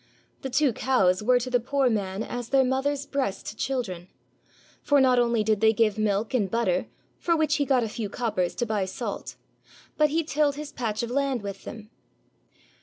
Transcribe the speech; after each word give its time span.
The 0.41 0.49
two 0.49 0.73
cows 0.73 1.21
were 1.21 1.37
to 1.39 1.51
the 1.51 1.59
poor 1.59 1.87
man 1.87 2.23
as 2.23 2.49
their 2.49 2.63
mother's 2.63 3.05
breast 3.05 3.45
to 3.45 3.55
children; 3.55 4.07
for 4.81 4.99
not 4.99 5.19
only 5.19 5.43
did 5.43 5.61
they 5.61 5.73
give 5.73 5.99
milk 5.99 6.33
and 6.33 6.49
butter, 6.49 6.87
for 7.19 7.37
which 7.37 7.57
he 7.57 7.65
got 7.65 7.83
a 7.83 7.87
few 7.87 8.09
coppers 8.09 8.55
to 8.55 8.65
buy 8.65 8.85
salt, 8.85 9.35
but 9.97 10.09
he 10.09 10.23
tilled 10.23 10.55
his 10.55 10.71
patch 10.71 11.03
of 11.03 11.11
land 11.11 11.43
with 11.43 11.65
them. 11.65 11.91